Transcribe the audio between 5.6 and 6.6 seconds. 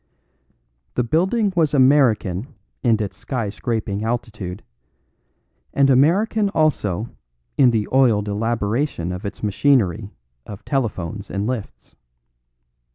and American